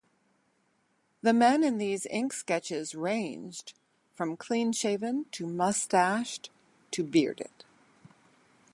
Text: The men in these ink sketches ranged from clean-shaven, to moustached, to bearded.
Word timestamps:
The 1.21 1.31
men 1.31 1.63
in 1.63 1.77
these 1.77 2.07
ink 2.07 2.33
sketches 2.33 2.95
ranged 2.95 3.75
from 4.15 4.35
clean-shaven, 4.35 5.25
to 5.33 5.45
moustached, 5.45 6.49
to 6.89 7.03
bearded. 7.03 7.63